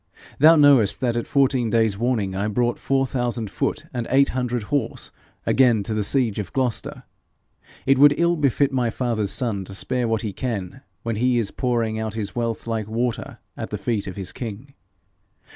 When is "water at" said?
12.87-13.69